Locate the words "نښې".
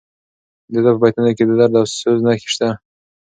2.27-2.47